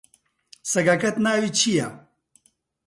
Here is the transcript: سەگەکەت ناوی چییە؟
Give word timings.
سەگەکەت 0.71 1.15
ناوی 1.25 1.49
چییە؟ 1.59 1.87